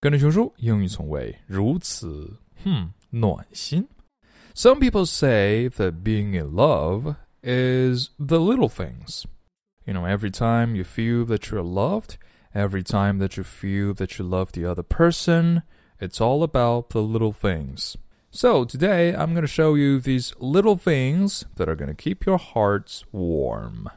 [0.00, 3.88] 跟着熊叔英语从未如此，哼，暖心。
[4.54, 9.24] Some people say that being in love is the little things.
[9.84, 12.16] You know, every time you feel that you're loved,
[12.54, 15.62] every time that you feel that you love the other person,
[16.00, 17.96] it's all about the little things.
[18.30, 22.26] So today I'm going to show you these little things that are going to keep
[22.26, 23.90] your hearts warm.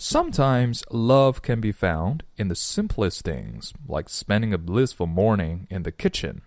[0.00, 5.82] Sometimes love can be found in the simplest things, like spending a blissful morning in
[5.82, 6.42] the kitchen.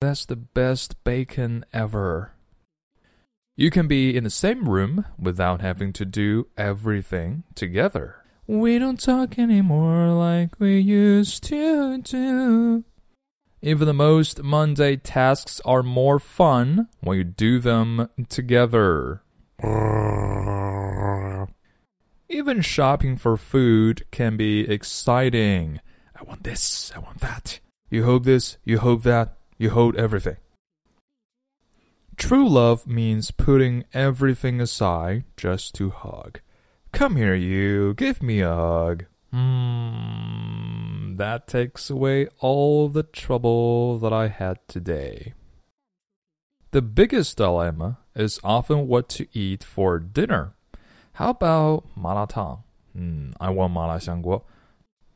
[0.00, 2.30] That's the best bacon ever.
[3.56, 8.22] You can be in the same room without having to do everything together.
[8.46, 12.84] We don't talk anymore like we used to do.
[13.60, 19.22] Even the most mundane tasks are more fun when you do them together.
[22.30, 25.80] Even shopping for food can be exciting.
[26.14, 27.60] I want this, I want that.
[27.90, 30.36] You hope this, you hope that, you hope everything.
[32.18, 36.40] True love means putting everything aside just to hug.
[36.92, 37.94] Come here, you.
[37.94, 39.04] Give me a hug.
[39.32, 45.32] Hmm, that takes away all the trouble that I had today.
[46.72, 50.54] The biggest dilemma is often what to eat for dinner.
[51.17, 52.63] How about 麻辣烫?
[52.95, 54.43] Hmm, I want 麻辣香锅.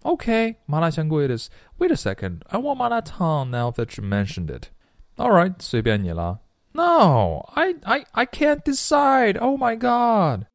[0.04, 1.50] Okay, 麻辣香锅 it is.
[1.80, 4.70] Wait a second, I want 麻辣烫 now that you mentioned it.
[5.18, 6.40] Alright, 随便你啦.
[6.74, 9.38] No, I, I, I can't decide.
[9.40, 10.46] Oh my god.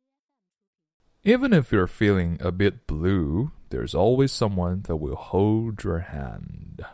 [1.24, 6.84] Even if you're feeling a bit blue, there's always someone that will hold your hand.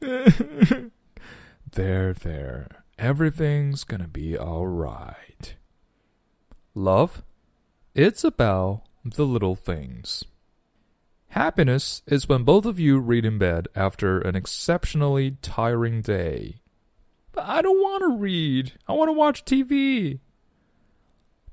[0.00, 2.68] there, there.
[2.98, 5.54] Everything's gonna be alright.
[6.74, 7.22] Love?
[7.95, 10.23] it's about the little things.
[11.29, 16.61] Happiness is when both of you read in bed after an exceptionally tiring day.
[17.31, 18.73] But I don't want to read.
[18.87, 20.19] I want to watch TV.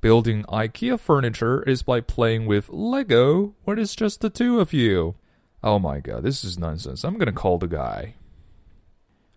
[0.02, 5.14] Building IKEA furniture is like playing with Lego when it's just the two of you.
[5.62, 7.02] Oh my god, this is nonsense.
[7.02, 8.14] I'm gonna call the guy.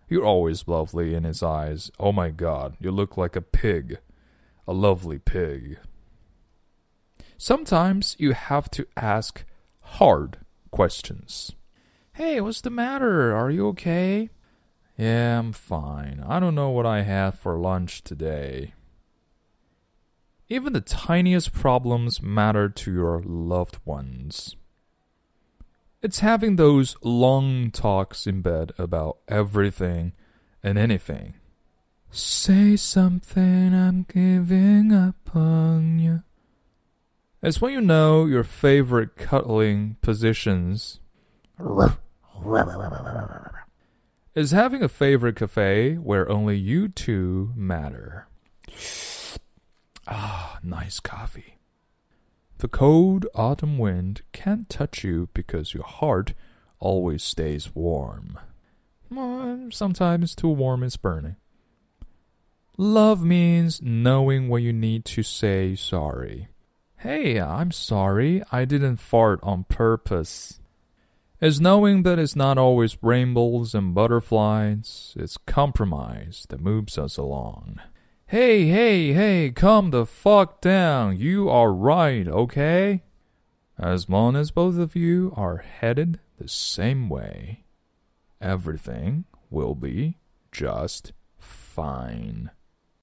[0.08, 1.90] You're always lovely in his eyes.
[1.98, 3.98] Oh my god, you look like a pig.
[4.68, 5.78] A lovely pig.
[7.42, 9.44] Sometimes you have to ask
[9.80, 10.40] hard
[10.70, 11.52] questions.
[12.12, 13.34] Hey, what's the matter?
[13.34, 14.28] Are you okay?
[14.98, 16.22] Yeah, I'm fine.
[16.28, 18.74] I don't know what I had for lunch today.
[20.50, 24.54] Even the tiniest problems matter to your loved ones.
[26.02, 30.12] It's having those long talks in bed about everything
[30.62, 31.32] and anything.
[32.10, 36.09] Say something, I'm giving up on you.
[37.42, 41.00] It's when you know your favorite cuddling positions.
[44.34, 48.28] Is having a favorite cafe where only you two matter.
[50.06, 51.56] Ah, nice coffee.
[52.58, 56.34] The cold autumn wind can't touch you because your heart
[56.78, 58.38] always stays warm.
[59.70, 61.36] Sometimes too warm is burning.
[62.76, 66.48] Love means knowing when you need to say sorry.
[67.00, 70.60] Hey, I'm sorry, I didn't fart on purpose.
[71.40, 77.80] It's knowing that it's not always rainbows and butterflies, it's compromise that moves us along.
[78.26, 81.16] Hey, hey, hey, calm the fuck down.
[81.16, 83.02] You are right, okay?
[83.78, 87.64] As long as both of you are headed the same way,
[88.42, 90.18] everything will be
[90.52, 92.50] just fine.